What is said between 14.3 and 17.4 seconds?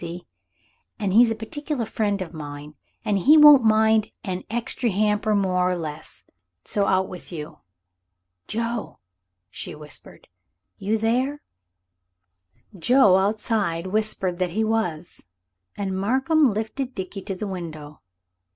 that he was. And Markham lifted Dickie to